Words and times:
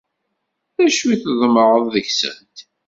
D 0.75 0.77
acu 0.85 1.05
i 1.13 1.15
tḍemεeḍ 1.23 1.83
deg-sent? 1.93 2.57